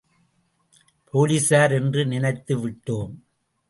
போலீசார் 1.13 1.71
என்று 1.71 2.05
நினைத்து 2.05 2.53
விட்டோம். 2.57 3.13